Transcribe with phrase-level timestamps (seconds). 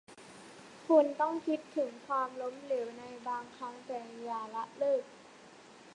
[0.87, 5.03] คุณต้องคิดถึงความล้มเหลวในบางครั้ง แต่อย่าละเลิก